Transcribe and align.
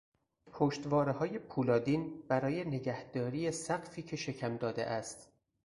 پشتوارههای 0.51 1.39
پولادین 1.39 2.23
برای 2.27 2.63
نگهداری 2.65 3.51
سقفی 3.51 4.01
که 4.03 4.15
شکم 4.15 4.57
داده 4.57 4.85
است 4.85 5.29